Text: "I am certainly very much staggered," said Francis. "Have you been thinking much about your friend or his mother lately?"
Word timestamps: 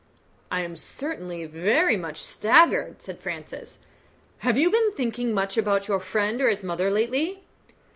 "I 0.51 0.61
am 0.61 0.75
certainly 0.75 1.45
very 1.45 1.95
much 1.95 2.23
staggered," 2.23 3.03
said 3.03 3.19
Francis. 3.19 3.77
"Have 4.39 4.57
you 4.57 4.71
been 4.71 4.93
thinking 4.93 5.31
much 5.31 5.59
about 5.59 5.87
your 5.87 5.99
friend 5.99 6.41
or 6.41 6.49
his 6.49 6.63
mother 6.63 6.89
lately?" 6.89 7.43